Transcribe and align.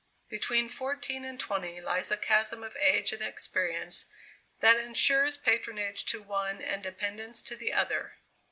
Between 0.29 0.67
fourteen 0.67 1.23
and 1.23 1.39
twenty 1.39 1.79
lies 1.79 2.09
a 2.09 2.17
chasm 2.17 2.63
of 2.63 2.75
age 2.77 3.13
and 3.13 3.21
experience 3.21 4.07
that 4.59 4.77
ensures 4.79 5.37
patronage 5.37 6.05
to 6.05 6.23
one 6.23 6.59
and 6.59 6.81
dependence 6.81 7.39
to 7.43 7.55
the 7.55 7.71
other. 7.71 8.15